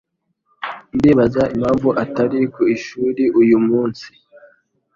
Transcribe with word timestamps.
Ndibaza 0.97 1.41
impamvu 1.55 1.89
atari 2.03 2.39
ku 2.53 2.61
ishuri 2.75 3.23
uyu 3.41 3.57
munsi. 3.67 4.07